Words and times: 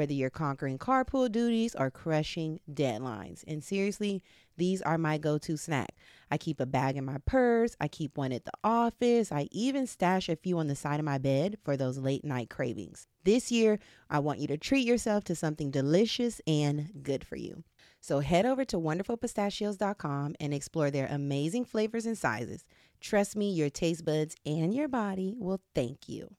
whether 0.00 0.14
you're 0.14 0.30
conquering 0.30 0.78
carpool 0.78 1.30
duties 1.30 1.74
or 1.74 1.90
crushing 1.90 2.58
deadlines. 2.72 3.44
And 3.46 3.62
seriously, 3.62 4.22
these 4.56 4.80
are 4.80 4.96
my 4.96 5.18
go 5.18 5.36
to 5.36 5.58
snack. 5.58 5.94
I 6.30 6.38
keep 6.38 6.58
a 6.58 6.64
bag 6.64 6.96
in 6.96 7.04
my 7.04 7.18
purse, 7.26 7.76
I 7.78 7.88
keep 7.88 8.16
one 8.16 8.32
at 8.32 8.46
the 8.46 8.52
office, 8.64 9.30
I 9.30 9.46
even 9.50 9.86
stash 9.86 10.30
a 10.30 10.36
few 10.36 10.58
on 10.58 10.68
the 10.68 10.74
side 10.74 11.00
of 11.00 11.04
my 11.04 11.18
bed 11.18 11.58
for 11.62 11.76
those 11.76 11.98
late 11.98 12.24
night 12.24 12.48
cravings. 12.48 13.08
This 13.24 13.52
year, 13.52 13.78
I 14.08 14.20
want 14.20 14.38
you 14.38 14.46
to 14.46 14.56
treat 14.56 14.86
yourself 14.86 15.24
to 15.24 15.34
something 15.34 15.70
delicious 15.70 16.40
and 16.46 17.02
good 17.02 17.22
for 17.22 17.36
you. 17.36 17.62
So 18.00 18.20
head 18.20 18.46
over 18.46 18.64
to 18.64 18.78
wonderfulpistachios.com 18.78 20.36
and 20.40 20.54
explore 20.54 20.90
their 20.90 21.08
amazing 21.08 21.66
flavors 21.66 22.06
and 22.06 22.16
sizes. 22.16 22.64
Trust 23.02 23.36
me, 23.36 23.52
your 23.52 23.68
taste 23.68 24.06
buds 24.06 24.34
and 24.46 24.72
your 24.72 24.88
body 24.88 25.34
will 25.36 25.60
thank 25.74 26.08
you. 26.08 26.36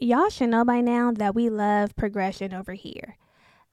Y'all 0.00 0.28
should 0.28 0.50
know 0.50 0.64
by 0.64 0.80
now 0.80 1.12
that 1.12 1.36
we 1.36 1.48
love 1.48 1.94
progression 1.94 2.52
over 2.52 2.72
here. 2.72 3.16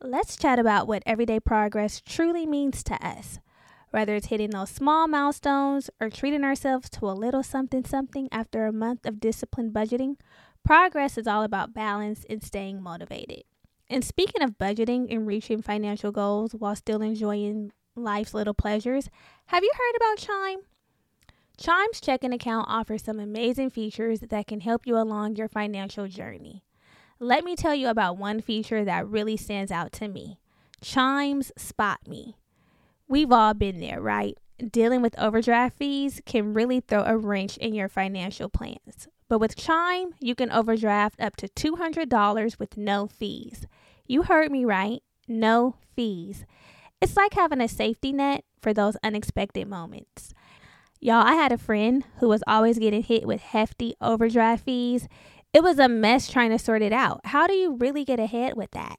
Let's 0.04 0.38
chat 0.38 0.60
about 0.60 0.88
what 0.88 1.02
everyday 1.04 1.40
progress 1.40 2.00
truly 2.00 2.46
means 2.46 2.84
to 2.84 2.94
us. 3.06 3.40
Whether 3.90 4.16
it's 4.16 4.28
hitting 4.28 4.52
those 4.52 4.70
small 4.70 5.08
milestones 5.08 5.90
or 6.00 6.12
treating 6.12 6.44
ourselves 6.44 6.92
to 6.92 7.10
a 7.10 7.18
little 7.18 7.42
something 7.42 7.84
something 7.86 8.30
after 8.32 8.68
a 8.68 8.72
month 8.72 9.08
of 9.08 9.20
disciplined 9.20 9.74
budgeting, 9.74 10.18
progress 10.64 11.18
is 11.18 11.26
all 11.26 11.42
about 11.42 11.74
balance 11.74 12.24
and 12.30 12.44
staying 12.44 12.84
motivated. 12.84 13.42
And 13.90 14.06
speaking 14.06 14.44
of 14.44 14.60
budgeting 14.60 15.12
and 15.14 15.26
reaching 15.26 15.64
financial 15.64 16.12
goals 16.12 16.54
while 16.54 16.76
still 16.76 17.02
enjoying 17.02 17.72
life's 17.96 18.36
little 18.36 18.54
pleasures, 18.54 19.10
have 19.48 19.64
you 19.64 19.72
heard 19.76 19.96
about 19.98 20.18
Chime? 20.20 20.71
Chime's 21.62 22.02
checking 22.02 22.34
account 22.34 22.66
offers 22.68 23.04
some 23.04 23.20
amazing 23.20 23.70
features 23.70 24.22
that 24.22 24.48
can 24.48 24.62
help 24.62 24.88
you 24.88 24.98
along 24.98 25.36
your 25.36 25.48
financial 25.48 26.08
journey. 26.08 26.64
Let 27.20 27.44
me 27.44 27.56
tell 27.56 27.76
you 27.76 27.88
about 27.88 28.18
one 28.18 28.42
feature 28.42 28.84
that 28.84 29.08
really 29.08 29.38
stands 29.38 29.72
out 29.72 29.92
to 29.94 30.08
me 30.08 30.40
Chime's 30.82 31.52
Spot 31.56 32.00
Me. 32.08 32.36
We've 33.08 33.32
all 33.32 33.54
been 33.54 33.80
there, 33.80 34.02
right? 34.02 34.40
Dealing 34.72 35.04
with 35.04 35.14
overdraft 35.20 35.78
fees 35.78 36.20
can 36.26 36.56
really 36.56 36.80
throw 36.80 37.04
a 37.04 37.16
wrench 37.16 37.58
in 37.58 37.76
your 37.76 37.90
financial 37.90 38.50
plans. 38.50 39.08
But 39.30 39.38
with 39.38 39.56
Chime, 39.56 40.16
you 40.20 40.34
can 40.34 40.52
overdraft 40.52 41.22
up 41.22 41.36
to 41.36 41.48
$200 41.48 42.58
with 42.58 42.76
no 42.76 43.06
fees. 43.06 43.68
You 44.08 44.24
heard 44.24 44.52
me 44.52 44.66
right, 44.66 45.04
no 45.28 45.76
fees. 45.96 46.44
It's 47.00 47.16
like 47.16 47.36
having 47.36 47.62
a 47.62 47.68
safety 47.68 48.12
net 48.12 48.46
for 48.60 48.74
those 48.74 48.98
unexpected 49.04 49.68
moments. 49.68 50.34
Y'all, 51.04 51.26
I 51.26 51.34
had 51.34 51.52
a 51.52 51.58
friend 51.58 52.04
who 52.20 52.28
was 52.28 52.44
always 52.46 52.78
getting 52.78 53.02
hit 53.02 53.26
with 53.26 53.42
hefty 53.42 53.96
overdraft 54.00 54.66
fees. 54.66 55.08
It 55.52 55.64
was 55.64 55.80
a 55.80 55.90
mess 55.90 56.30
trying 56.30 56.52
to 56.52 56.60
sort 56.60 56.84
it 56.84 56.94
out. 56.94 57.22
How 57.26 57.48
do 57.48 57.54
you 57.54 57.74
really 57.74 58.06
get 58.06 58.20
ahead 58.20 58.56
with 58.56 58.70
that? 58.72 58.98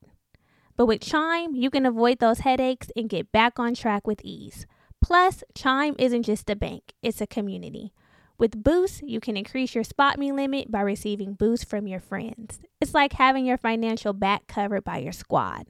But 0.77 0.87
with 0.87 1.01
Chime, 1.01 1.55
you 1.55 1.71
can 1.71 1.87
avoid 1.87 2.19
those 2.19 2.41
headaches 2.41 2.89
and 2.97 3.09
get 3.09 3.31
back 3.31 3.61
on 3.61 3.75
track 3.75 4.05
with 4.05 4.21
ease. 4.25 4.67
Plus, 5.01 5.45
Chime 5.55 5.95
isn't 5.97 6.25
just 6.25 6.51
a 6.51 6.57
bank, 6.57 6.93
it's 7.05 7.21
a 7.21 7.27
community. 7.27 7.93
With 8.37 8.65
Boost, 8.65 9.05
you 9.05 9.21
can 9.21 9.37
increase 9.37 9.73
your 9.73 9.85
Spot 9.85 10.19
Me 10.19 10.33
limit 10.33 10.73
by 10.73 10.81
receiving 10.81 11.35
boosts 11.35 11.65
from 11.65 11.87
your 11.87 12.01
friends. 12.01 12.59
It's 12.81 12.95
like 12.95 13.13
having 13.13 13.47
your 13.47 13.59
financial 13.59 14.13
back 14.13 14.49
covered 14.49 14.83
by 14.83 14.99
your 14.99 15.13
squad. 15.13 15.69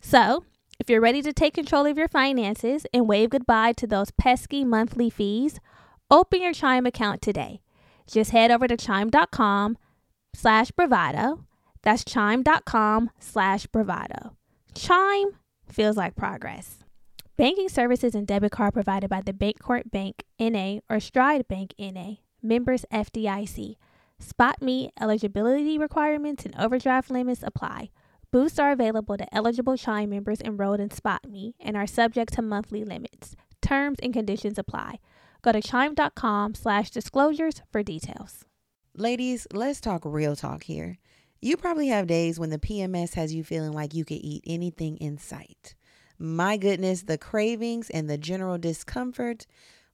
So, 0.00 0.44
if 0.78 0.88
you're 0.88 1.00
ready 1.00 1.22
to 1.22 1.32
take 1.32 1.54
control 1.54 1.86
of 1.86 1.98
your 1.98 2.08
finances 2.08 2.86
and 2.92 3.08
wave 3.08 3.30
goodbye 3.30 3.72
to 3.72 3.86
those 3.86 4.10
pesky 4.12 4.64
monthly 4.64 5.10
fees, 5.10 5.58
open 6.10 6.40
your 6.40 6.52
Chime 6.52 6.86
account 6.86 7.20
today. 7.20 7.60
Just 8.06 8.30
head 8.30 8.50
over 8.50 8.68
to 8.68 8.76
chime.com 8.76 9.76
slash 10.34 10.70
bravado. 10.70 11.44
That's 11.82 12.04
chime.com 12.04 13.10
slash 13.18 13.66
bravado. 13.66 14.36
Chime 14.74 15.32
feels 15.68 15.96
like 15.96 16.16
progress. 16.16 16.78
Banking 17.36 17.68
services 17.68 18.14
and 18.14 18.26
debit 18.26 18.52
card 18.52 18.74
provided 18.74 19.10
by 19.10 19.20
the 19.20 19.32
Bancorp 19.32 19.90
Bank 19.90 20.24
NA 20.40 20.78
or 20.88 21.00
Stride 21.00 21.46
Bank 21.48 21.74
NA, 21.78 22.14
members 22.42 22.84
FDIC. 22.92 23.76
Spot 24.18 24.60
Me 24.60 24.90
eligibility 25.00 25.78
requirements 25.78 26.44
and 26.44 26.56
overdraft 26.56 27.10
limits 27.10 27.44
apply. 27.44 27.90
Boosts 28.30 28.58
are 28.58 28.72
available 28.72 29.16
to 29.16 29.34
eligible 29.34 29.78
Chime 29.78 30.10
members 30.10 30.42
enrolled 30.42 30.80
in 30.80 30.90
Spot 30.90 31.26
Me 31.26 31.54
and 31.58 31.78
are 31.78 31.86
subject 31.86 32.34
to 32.34 32.42
monthly 32.42 32.84
limits. 32.84 33.34
Terms 33.62 33.98
and 34.02 34.12
conditions 34.12 34.58
apply. 34.58 34.98
Go 35.40 35.52
to 35.52 35.62
chime.com 35.62 36.54
slash 36.54 36.90
disclosures 36.90 37.62
for 37.72 37.82
details. 37.82 38.44
Ladies, 38.94 39.46
let's 39.54 39.80
talk 39.80 40.02
real 40.04 40.36
talk 40.36 40.64
here. 40.64 40.98
You 41.40 41.56
probably 41.56 41.88
have 41.88 42.06
days 42.06 42.38
when 42.38 42.50
the 42.50 42.58
PMS 42.58 43.14
has 43.14 43.32
you 43.32 43.44
feeling 43.44 43.72
like 43.72 43.94
you 43.94 44.04
could 44.04 44.20
eat 44.20 44.44
anything 44.46 44.98
in 44.98 45.16
sight. 45.16 45.74
My 46.18 46.58
goodness, 46.58 47.04
the 47.04 47.16
cravings 47.16 47.88
and 47.88 48.10
the 48.10 48.18
general 48.18 48.58
discomfort. 48.58 49.46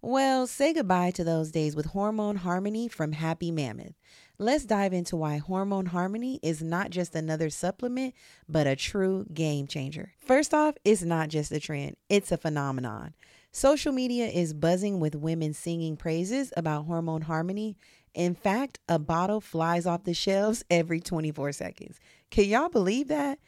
Well, 0.06 0.46
say 0.46 0.74
goodbye 0.74 1.12
to 1.12 1.24
those 1.24 1.50
days 1.50 1.74
with 1.74 1.86
Hormone 1.86 2.36
Harmony 2.36 2.88
from 2.88 3.12
Happy 3.12 3.50
Mammoth. 3.50 3.94
Let's 4.36 4.66
dive 4.66 4.92
into 4.92 5.16
why 5.16 5.38
Hormone 5.38 5.86
Harmony 5.86 6.38
is 6.42 6.62
not 6.62 6.90
just 6.90 7.14
another 7.14 7.48
supplement, 7.48 8.12
but 8.46 8.66
a 8.66 8.76
true 8.76 9.24
game 9.32 9.66
changer. 9.66 10.12
First 10.18 10.52
off, 10.52 10.74
it's 10.84 11.00
not 11.00 11.30
just 11.30 11.52
a 11.52 11.58
trend, 11.58 11.96
it's 12.10 12.30
a 12.30 12.36
phenomenon. 12.36 13.14
Social 13.50 13.92
media 13.92 14.26
is 14.26 14.52
buzzing 14.52 15.00
with 15.00 15.14
women 15.14 15.54
singing 15.54 15.96
praises 15.96 16.52
about 16.54 16.84
Hormone 16.84 17.22
Harmony. 17.22 17.78
In 18.12 18.34
fact, 18.34 18.80
a 18.86 18.98
bottle 18.98 19.40
flies 19.40 19.86
off 19.86 20.04
the 20.04 20.12
shelves 20.12 20.66
every 20.68 21.00
24 21.00 21.52
seconds. 21.52 21.98
Can 22.30 22.44
y'all 22.44 22.68
believe 22.68 23.08
that? 23.08 23.38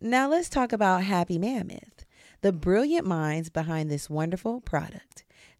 Now 0.00 0.28
let's 0.28 0.48
talk 0.48 0.72
about 0.72 1.02
Happy 1.02 1.38
Mammoth, 1.38 2.04
the 2.40 2.52
brilliant 2.52 3.04
minds 3.04 3.48
behind 3.48 3.90
this 3.90 4.08
wonderful 4.08 4.60
product. 4.60 5.24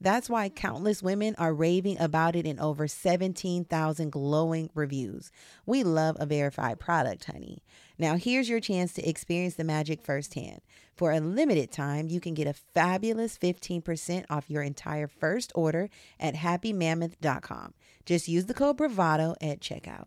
That's 0.00 0.28
why 0.28 0.50
countless 0.50 1.02
women 1.02 1.34
are 1.38 1.54
raving 1.54 1.98
about 1.98 2.36
it 2.36 2.46
in 2.46 2.60
over 2.60 2.86
17,000 2.86 4.12
glowing 4.12 4.70
reviews. 4.74 5.32
We 5.64 5.82
love 5.84 6.16
a 6.20 6.26
verified 6.26 6.78
product, 6.78 7.24
honey. 7.24 7.62
Now, 7.98 8.16
here's 8.16 8.48
your 8.48 8.60
chance 8.60 8.92
to 8.94 9.08
experience 9.08 9.54
the 9.54 9.64
magic 9.64 10.02
firsthand. 10.02 10.60
For 10.94 11.12
a 11.12 11.20
limited 11.20 11.72
time, 11.72 12.08
you 12.08 12.20
can 12.20 12.34
get 12.34 12.46
a 12.46 12.52
fabulous 12.52 13.38
15% 13.38 14.26
off 14.28 14.50
your 14.50 14.62
entire 14.62 15.08
first 15.08 15.50
order 15.54 15.88
at 16.20 16.34
happymammoth.com. 16.34 17.74
Just 18.04 18.28
use 18.28 18.44
the 18.44 18.54
code 18.54 18.76
BRAVADO 18.76 19.36
at 19.40 19.60
checkout. 19.60 20.06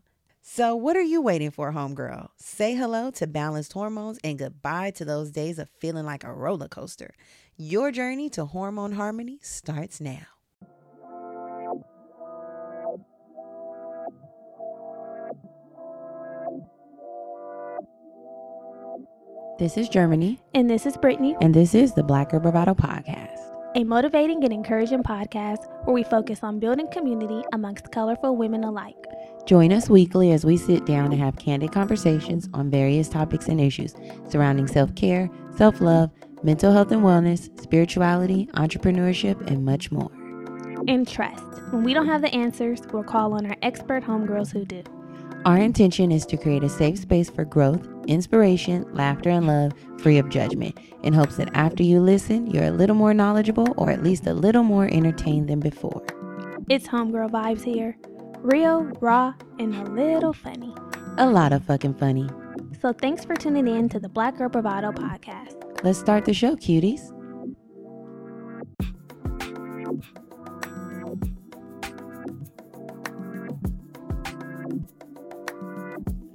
So, 0.51 0.75
what 0.75 0.97
are 0.97 1.03
you 1.03 1.21
waiting 1.21 1.51
for, 1.51 1.73
homegirl? 1.73 2.29
Say 2.37 2.73
hello 2.73 3.11
to 3.11 3.27
balanced 3.27 3.71
hormones 3.71 4.17
and 4.23 4.39
goodbye 4.39 4.89
to 4.95 5.05
those 5.05 5.29
days 5.29 5.59
of 5.59 5.69
feeling 5.79 6.05
like 6.05 6.23
a 6.23 6.33
roller 6.33 6.67
coaster. 6.67 7.13
Your 7.55 7.91
journey 7.91 8.31
to 8.31 8.45
hormone 8.45 8.93
harmony 8.93 9.37
starts 9.43 10.01
now. 10.01 10.25
This 19.59 19.77
is 19.77 19.87
Germany, 19.87 20.39
And 20.55 20.67
this 20.67 20.87
is 20.87 20.97
Brittany, 20.97 21.35
and 21.41 21.53
this 21.53 21.75
is 21.75 21.93
the 21.93 22.01
Black 22.01 22.31
Girl 22.31 22.39
Bravado 22.39 22.73
Podcast. 22.73 23.37
a 23.75 23.83
motivating 23.83 24.43
and 24.43 24.51
encouraging 24.51 25.03
podcast 25.03 25.59
where 25.85 25.93
we 25.93 26.01
focus 26.01 26.39
on 26.41 26.59
building 26.59 26.87
community 26.91 27.43
amongst 27.53 27.91
colorful 27.91 28.35
women 28.35 28.63
alike. 28.63 28.95
Join 29.49 29.73
us 29.73 29.89
weekly 29.89 30.31
as 30.31 30.45
we 30.45 30.57
sit 30.57 30.85
down 30.85 31.11
and 31.11 31.19
have 31.19 31.35
candid 31.35 31.71
conversations 31.71 32.47
on 32.53 32.69
various 32.69 33.09
topics 33.09 33.47
and 33.47 33.59
issues 33.59 33.95
surrounding 34.29 34.67
self 34.67 34.93
care, 34.93 35.27
self 35.57 35.81
love, 35.81 36.11
mental 36.43 36.71
health 36.71 36.91
and 36.91 37.01
wellness, 37.01 37.59
spirituality, 37.59 38.45
entrepreneurship, 38.53 39.43
and 39.49 39.65
much 39.65 39.91
more. 39.91 40.11
And 40.87 41.07
trust, 41.07 41.43
when 41.71 41.83
we 41.83 41.95
don't 41.95 42.05
have 42.05 42.21
the 42.21 42.31
answers, 42.31 42.81
we'll 42.93 43.01
call 43.01 43.33
on 43.33 43.47
our 43.47 43.55
expert 43.63 44.03
homegirls 44.03 44.51
who 44.51 44.65
do. 44.65 44.83
Our 45.45 45.57
intention 45.57 46.11
is 46.11 46.27
to 46.27 46.37
create 46.37 46.63
a 46.63 46.69
safe 46.69 46.99
space 46.99 47.31
for 47.31 47.43
growth, 47.43 47.87
inspiration, 48.05 48.85
laughter, 48.93 49.31
and 49.31 49.47
love, 49.47 49.71
free 49.97 50.19
of 50.19 50.29
judgment, 50.29 50.77
in 51.01 51.11
hopes 51.11 51.37
that 51.37 51.49
after 51.55 51.81
you 51.81 52.01
listen, 52.01 52.45
you're 52.51 52.65
a 52.65 52.71
little 52.71 52.95
more 52.95 53.15
knowledgeable 53.15 53.73
or 53.77 53.89
at 53.89 54.03
least 54.03 54.27
a 54.27 54.33
little 54.35 54.61
more 54.61 54.85
entertained 54.93 55.49
than 55.49 55.59
before. 55.59 56.05
It's 56.69 56.87
homegirl 56.87 57.31
vibes 57.31 57.63
here. 57.63 57.97
Real, 58.41 58.83
raw, 59.01 59.33
and 59.59 59.75
a 59.75 59.83
little 59.91 60.33
funny. 60.33 60.73
A 61.17 61.29
lot 61.29 61.51
of 61.51 61.63
fucking 61.65 61.95
funny. 61.95 62.29
So 62.81 62.93
thanks 62.93 63.25
for 63.25 63.35
tuning 63.35 63.67
in 63.67 63.89
to 63.89 63.99
the 63.99 64.07
Black 64.07 64.37
Girl 64.37 64.47
Bravado 64.49 64.91
podcast. 64.91 65.83
Let's 65.83 65.99
start 65.99 66.25
the 66.25 66.33
show, 66.33 66.55
cuties. 66.55 67.11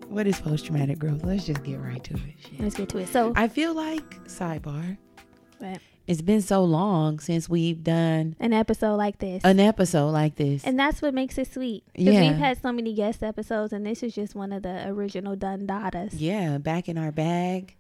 What 0.09 0.27
is 0.27 0.39
post 0.39 0.67
traumatic 0.67 0.99
growth? 0.99 1.25
Let's 1.25 1.45
just 1.47 1.65
get 1.65 1.81
right 1.81 2.05
to 2.05 2.15
it. 2.15 2.35
Shit. 2.39 2.61
Let's 2.61 2.77
get 2.77 2.89
to 2.91 2.99
it. 2.99 3.09
So, 3.09 3.33
I 3.35 3.49
feel 3.49 3.75
like, 3.75 4.23
sidebar, 4.25 4.97
Right. 5.61 5.81
It's 6.07 6.21
been 6.23 6.43
so 6.43 6.63
long 6.65 7.19
since 7.19 7.49
we've 7.49 7.83
done 7.83 8.37
an 8.41 8.53
episode 8.53 8.97
like 8.97 9.19
this. 9.19 9.43
an 9.45 9.59
episode 9.61 10.11
like 10.11 10.37
this. 10.37 10.65
and 10.65 10.79
that's 10.79 11.01
what 11.03 11.15
makes 11.15 11.39
it 11.39 11.53
sweet. 11.53 11.85
Because 11.95 12.15
Yeah. 12.15 12.21
we've 12.29 12.37
had 12.39 12.61
so 12.61 12.73
many 12.73 12.93
guest 12.95 13.23
episodes, 13.23 13.73
and 13.73 13.87
this 13.87 14.03
is 14.03 14.15
just 14.15 14.35
one 14.35 14.53
of 14.53 14.63
the 14.63 14.87
original 14.89 15.37
Dundadas. 15.37 16.15
yeah, 16.15 16.59
back 16.59 16.89
in 16.89 16.99
our 16.99 17.13
bag. 17.13 17.77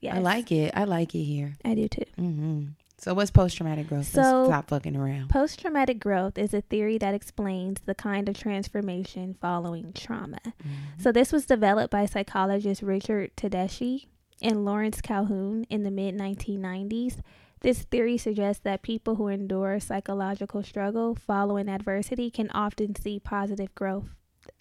Yes. 0.00 0.16
I 0.16 0.18
like 0.20 0.52
it. 0.52 0.72
I 0.76 0.84
like 0.84 1.14
it 1.14 1.24
here. 1.24 1.56
I 1.64 1.74
do 1.74 1.88
too. 1.88 2.04
hmm 2.16 2.64
So, 3.00 3.14
what's 3.14 3.30
post 3.30 3.56
traumatic 3.56 3.88
growth? 3.88 4.06
So- 4.06 4.20
Let's 4.20 4.48
stop 4.48 4.68
fucking 4.70 4.96
around. 4.96 5.28
Post 5.30 5.60
traumatic 5.60 5.98
growth 6.00 6.36
is 6.38 6.52
a 6.54 6.60
theory 6.62 6.98
that 6.98 7.14
explains 7.14 7.80
the 7.84 7.94
kind 7.94 8.28
of 8.28 8.36
transformation 8.38 9.34
following 9.40 9.92
trauma. 9.92 10.38
Mhm. 10.44 11.00
So, 11.02 11.12
this 11.12 11.32
was 11.32 11.46
developed 11.46 11.90
by 11.92 12.06
psychologist 12.06 12.82
Richard 12.82 13.36
Tedeschi 13.36 14.06
and 14.42 14.64
Lawrence 14.64 15.00
Calhoun 15.00 15.64
in 15.70 15.82
the 15.82 15.90
mid 15.90 16.14
1990s. 16.16 17.18
This 17.60 17.82
theory 17.82 18.16
suggests 18.18 18.62
that 18.62 18.82
people 18.82 19.16
who 19.16 19.28
endure 19.28 19.80
psychological 19.80 20.62
struggle 20.62 21.14
following 21.14 21.68
adversity 21.68 22.30
can 22.30 22.50
often 22.50 22.94
see 22.94 23.18
positive 23.18 23.74
growth 23.74 24.08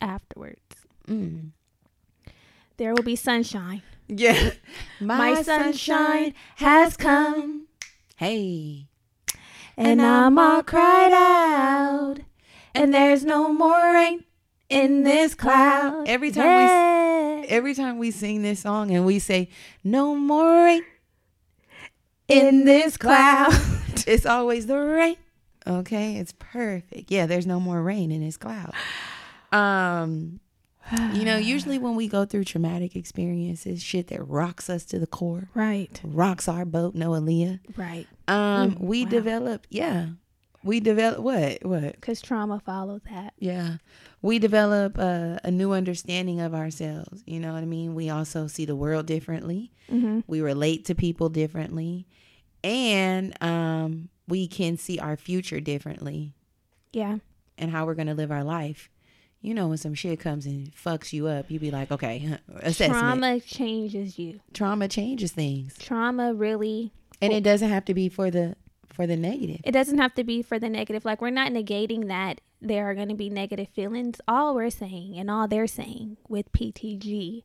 afterwards. 0.02 0.86
Mm. 1.08 1.52
There 2.78 2.94
will 2.94 3.04
be 3.04 3.16
sunshine. 3.16 3.82
Yeah. 4.08 4.52
My 5.00 5.42
sunshine 5.42 6.34
has 6.56 6.98
come. 6.98 7.68
Hey. 8.16 8.88
And 9.76 10.02
I'm 10.02 10.38
all 10.40 10.64
cried 10.64 11.12
out. 11.14 12.18
And 12.74 12.94
there's 12.94 13.24
no 13.24 13.54
more 13.54 13.94
rain 13.94 14.24
in 14.70 15.04
this 15.04 15.36
cloud. 15.36 16.08
Every 16.08 16.32
time 16.32 16.46
Yeah. 16.46 17.42
we 17.42 17.48
every 17.48 17.74
time 17.74 17.98
we 17.98 18.12
sing 18.12 18.42
this 18.42 18.60
song 18.62 18.92
and 18.92 19.06
we 19.06 19.20
say 19.20 19.50
no 19.84 20.16
more 20.16 20.66
rain 20.66 20.84
in 22.28 22.66
this 22.66 22.98
cloud, 22.98 23.54
it's 24.08 24.26
always 24.26 24.68
the 24.68 24.78
rain. 24.78 25.18
Okay, 25.66 26.16
it's 26.18 26.34
perfect. 26.40 27.12
Yeah, 27.12 27.26
there's 27.26 27.46
no 27.46 27.60
more 27.60 27.82
rain 27.82 28.12
in 28.12 28.22
this 28.24 28.38
cloud. 28.38 28.74
Um 29.52 30.40
you 31.12 31.26
know, 31.26 31.36
usually 31.36 31.78
when 31.78 31.98
we 31.98 32.08
go 32.08 32.24
through 32.24 32.46
traumatic 32.46 32.96
experiences, 32.96 33.84
shit 33.84 34.08
that 34.08 34.26
rocks 34.26 34.70
us 34.70 34.86
to 34.86 35.00
the 35.00 35.08
core, 35.08 35.50
Right. 35.54 36.00
rocks 36.02 36.48
our 36.48 36.64
boat, 36.64 36.96
no 36.96 37.12
Aaliyah. 37.12 37.60
Right. 37.76 38.08
Um, 38.30 38.72
Mm, 38.76 38.80
we 38.80 39.04
wow. 39.04 39.10
develop, 39.10 39.68
yeah, 39.70 40.06
we 40.68 40.80
develop 40.80 41.20
what, 41.20 41.66
what? 41.66 41.94
Because 41.94 42.22
trauma 42.22 42.60
follows 42.66 43.02
that. 43.10 43.34
Yeah, 43.40 43.78
we 44.22 44.38
develop 44.40 44.98
a, 44.98 45.40
a 45.44 45.50
new 45.52 45.72
understanding 45.72 46.40
of 46.42 46.54
ourselves. 46.54 47.24
You 47.26 47.40
know 47.40 47.54
what 47.54 47.64
I 47.64 47.66
mean? 47.66 47.96
We 47.96 48.10
also 48.10 48.48
see 48.48 48.66
the 48.66 48.76
world 48.76 49.06
differently. 49.08 49.72
Mm-hmm. 49.92 50.20
We 50.28 50.42
relate 50.42 50.86
to 50.86 50.96
people 50.96 51.30
differently, 51.30 52.06
and 52.64 53.42
um, 53.42 54.10
we 54.28 54.48
can 54.48 54.78
see 54.78 55.00
our 55.00 55.16
future 55.16 55.60
differently 55.62 56.34
Yeah. 56.92 57.18
and 57.58 57.72
how 57.72 57.86
we're 57.86 57.96
gonna 57.96 58.14
live 58.14 58.32
our 58.32 58.44
life. 58.44 58.90
You 59.42 59.54
know, 59.54 59.68
when 59.68 59.78
some 59.78 59.94
shit 59.94 60.20
comes 60.20 60.46
and 60.46 60.74
fucks 60.76 61.14
you 61.14 61.28
up, 61.28 61.50
you 61.50 61.60
be 61.60 61.70
like, 61.72 61.92
okay, 61.92 62.38
assessment. 62.60 63.00
Trauma 63.00 63.40
changes 63.40 64.18
you. 64.20 64.40
Trauma 64.54 64.88
changes 64.88 65.32
things, 65.32 65.78
Trauma 65.78 66.34
really, 66.34 66.92
and 67.22 67.32
it 67.32 67.44
doesn't 67.44 67.70
have 67.70 67.86
to 67.86 67.94
be 67.94 68.10
for 68.10 68.30
the 68.32 68.56
for 68.98 69.08
the 69.08 69.16
negative. 69.16 69.62
it 69.64 69.72
doesn't 69.72 69.98
have 70.00 70.14
to 70.16 70.24
be 70.26 70.42
for 70.42 70.60
the 70.60 70.68
negative. 70.68 71.06
Like, 71.06 71.22
we're 71.22 71.30
not 71.30 71.52
negating 71.54 72.08
that 72.10 72.42
there 72.62 72.90
are 72.90 72.96
going 72.96 73.08
to 73.10 73.16
be 73.16 73.30
negative 73.30 73.70
feelings. 73.70 74.20
All 74.28 74.54
we're 74.56 74.70
saying 74.70 75.18
and 75.18 75.32
all 75.32 75.48
they're 75.48 75.68
saying 75.68 76.18
with 76.28 76.52
PTG 76.52 77.44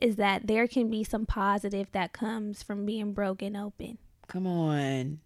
is 0.00 0.16
that 0.16 0.46
there 0.46 0.68
can 0.68 0.88
be 0.90 1.02
some 1.02 1.26
positive 1.26 1.90
that 1.92 2.12
comes 2.12 2.62
from 2.62 2.86
being 2.86 3.12
broken 3.12 3.56
open. 3.56 3.98
Come 4.28 4.46
on, 4.46 5.18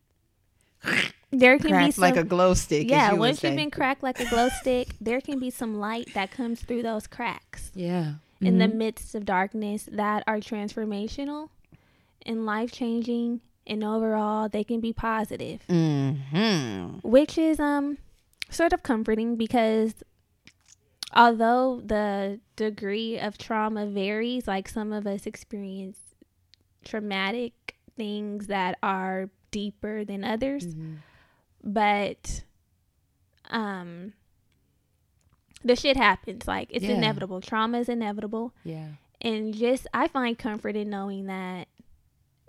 There 1.31 1.59
can 1.59 1.87
be 1.87 1.91
some, 1.91 2.03
like 2.03 2.17
a 2.17 2.25
glow 2.25 2.55
stick. 2.55 2.89
yeah, 2.89 3.13
you 3.13 3.19
once 3.19 3.43
you've 3.43 3.57
been 3.57 3.71
cracked 3.71 4.03
like 4.03 4.21
a 4.21 4.29
glow 4.31 4.49
stick, 4.61 4.89
there 5.01 5.21
can 5.21 5.39
be 5.41 5.51
some 5.51 5.75
light 5.81 6.09
that 6.15 6.31
comes 6.31 6.61
through 6.63 6.83
those 6.83 7.07
cracks 7.09 7.73
yeah, 7.75 8.15
in 8.41 8.59
the 8.59 8.67
Mhm. 8.67 8.75
midst 8.75 9.15
of 9.17 9.25
darkness 9.25 9.89
that 9.91 10.23
are 10.27 10.39
transformational 10.39 11.49
and 12.25 12.47
life 12.47 12.71
changing, 12.71 13.41
and 13.67 13.83
overall 13.85 14.49
they 14.49 14.65
can 14.65 14.81
be 14.81 14.93
positive, 14.93 15.63
Mhm. 15.69 17.03
which 17.03 17.37
is 17.39 17.59
um 17.61 17.99
sort 18.51 18.73
of 18.73 18.83
comforting 18.83 19.37
because 19.37 20.03
although 21.15 21.81
the 21.85 22.41
degree 22.57 23.19
of 23.19 23.39
trauma 23.39 23.87
varies, 23.87 24.47
like 24.47 24.69
some 24.69 24.93
of 24.93 25.07
us 25.07 25.27
experience 25.27 25.99
traumatic 26.85 27.77
things 27.97 28.49
that 28.49 28.77
are 28.83 29.31
deeper 29.51 30.05
than 30.05 30.25
others 30.25 30.75
Mhm. 30.75 30.97
but 31.63 32.43
um 33.51 34.13
the 35.63 35.77
shit 35.77 35.97
happens 35.97 36.47
like 36.49 36.69
it's 36.71 36.85
Yeah. 36.85 36.97
inevitable 36.97 37.41
trauma 37.41 37.79
is 37.79 37.89
inevitable 37.89 38.53
Yeah. 38.65 38.89
and 39.23 39.55
just 39.55 39.87
i 39.95 40.09
find 40.09 40.37
comfort 40.37 40.75
in 40.77 40.91
knowing 40.91 41.27
that 41.27 41.69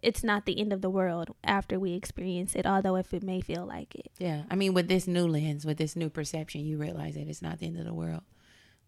it's 0.05 0.24
not 0.24 0.45
the 0.45 0.59
end 0.59 0.71
of 0.71 0.81
the 0.81 0.89
world 0.89 1.27
after 1.43 1.79
we 1.79 1.93
experience 1.93 2.55
it 2.55 2.65
although 2.65 2.95
if 2.95 3.13
it 3.13 3.24
may 3.24 3.41
feel 3.41 3.65
like 3.65 3.93
it 3.95 4.09
Yeah. 4.19 4.43
I 4.51 4.55
mean, 4.55 4.74
with 4.74 4.88
this 4.88 5.07
new 5.07 5.27
lens, 5.27 5.65
with 5.65 5.77
this 5.77 5.95
new 5.95 6.09
perception, 6.09 6.65
you 6.65 6.77
realize 6.77 7.15
that 7.15 7.27
it's 7.27 7.41
not 7.41 7.59
the 7.59 7.65
end 7.67 7.77
of 7.79 7.85
the 7.85 7.93
world. 7.93 8.21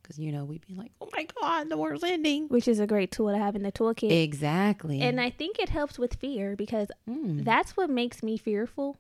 Because, 0.02 0.20
you 0.20 0.32
know, 0.32 0.46
we'd 0.46 0.66
be 0.66 0.74
like, 0.74 0.92
oh 1.02 1.10
my 1.12 1.28
God, 1.42 1.68
the 1.70 1.76
world's 1.76 2.04
ending. 2.04 2.48
which 2.48 2.68
is 2.68 2.80
a 2.80 2.88
great 2.88 3.12
tool 3.12 3.30
to 3.30 3.38
have 3.38 3.56
in 3.58 3.64
the 3.64 3.72
toolkit 3.74 4.12
Exactly. 4.24 5.02
and 5.02 5.20
i 5.20 5.30
think 5.30 5.60
it 5.60 5.70
helps 5.70 6.00
with 6.00 6.14
fear 6.16 6.56
because 6.56 6.88
Mm. 7.10 7.44
that's 7.44 7.76
what 7.76 7.90
makes 7.90 8.24
me 8.24 8.38
fearful 8.38 8.96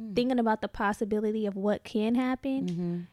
Mm. 0.00 0.14
thinking 0.14 0.38
about 0.38 0.60
the 0.62 0.68
possibility 0.68 1.44
of 1.46 1.54
what 1.56 1.84
can 1.84 2.14
happen 2.14 2.60
Mhm. 2.68 3.06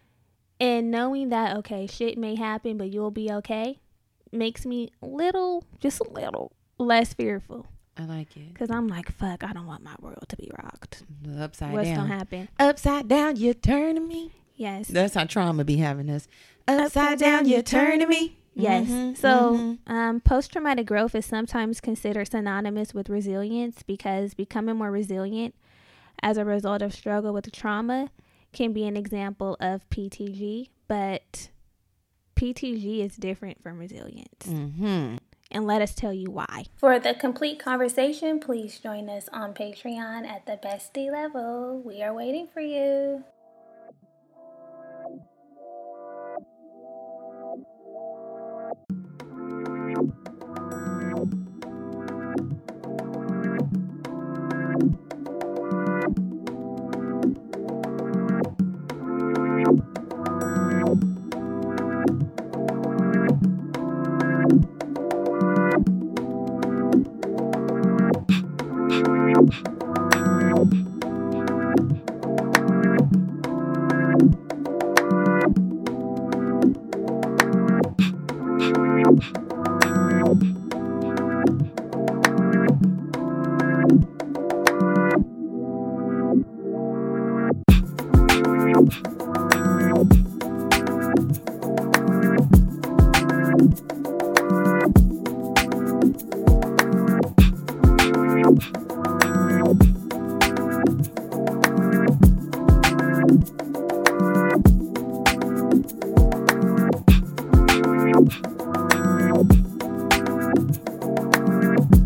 and 0.59 0.91
knowing 0.91 1.29
that 1.29 1.57
okay 1.57 1.85
shit 1.87 2.17
may 2.17 2.35
happen 2.35 2.77
but 2.77 2.91
you'll 2.93 3.11
be 3.23 3.29
okay 3.39 3.79
makes 4.31 4.65
me 4.65 4.89
little 5.01 5.63
just 5.79 5.99
a 5.99 6.09
little 6.09 6.51
less 6.77 7.13
fearful. 7.13 7.67
I 7.97 8.05
like 8.05 8.35
it. 8.35 8.55
Cause 8.55 8.71
I'm 8.71 8.87
like, 8.87 9.11
fuck, 9.11 9.43
I 9.43 9.53
don't 9.53 9.67
want 9.67 9.83
my 9.83 9.95
world 9.99 10.25
to 10.29 10.35
be 10.35 10.49
rocked. 10.63 11.03
Upside 11.39 11.73
What's 11.73 11.89
down. 11.89 11.97
gonna 11.97 12.07
happen? 12.17 12.49
Upside 12.59 13.07
down, 13.07 13.35
you're 13.35 13.53
turning 13.53 14.07
me. 14.07 14.31
Yes. 14.55 14.87
That's 14.87 15.13
how 15.13 15.25
trauma 15.25 15.63
be 15.63 15.77
having 15.77 16.09
us. 16.09 16.27
Upside 16.67 17.19
down, 17.19 17.47
you're 17.47 17.61
turning 17.61 18.07
me. 18.07 18.37
Yes. 18.55 18.87
Mhm, 18.87 19.17
so, 19.17 19.27
mhm. 19.87 19.91
um, 19.91 20.19
post 20.21 20.51
traumatic 20.51 20.85
growth 20.85 21.15
is 21.15 21.25
sometimes 21.25 21.81
considered 21.81 22.29
synonymous 22.29 22.93
with 22.93 23.09
resilience 23.09 23.81
because 23.83 24.33
becoming 24.35 24.75
more 24.75 24.91
resilient 24.91 25.55
as 26.21 26.37
a 26.37 26.45
result 26.45 26.81
of 26.83 26.93
struggle 26.93 27.33
with 27.33 27.51
trauma 27.51 28.09
can 28.53 28.71
be 28.71 28.85
an 28.85 28.95
example 28.95 29.57
of 29.59 29.89
PTG, 29.89 30.69
but 30.87 31.49
PTG 32.35 32.99
is 33.03 33.15
different 33.15 33.61
from 33.61 33.79
resilience. 33.79 34.45
Mhm. 34.47 35.17
And 35.53 35.67
let 35.67 35.81
us 35.81 35.93
tell 35.93 36.13
you 36.13 36.31
why. 36.31 36.65
For 36.77 36.99
the 36.99 37.13
complete 37.13 37.59
conversation, 37.59 38.39
please 38.39 38.79
join 38.79 39.09
us 39.09 39.29
on 39.31 39.53
Patreon 39.53 40.25
at 40.25 40.45
the 40.45 40.57
bestie 40.57 41.11
level. 41.11 41.81
We 41.85 42.01
are 42.01 42.13
waiting 42.13 42.47
for 42.51 42.61
you. 42.61 43.23